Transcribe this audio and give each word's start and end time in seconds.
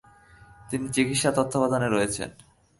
তিনি 0.69 0.87
চিকিৎসা 0.89 1.29
তত্ত্বাবধানে 1.31 1.87
রয়েছেন। 1.89 2.29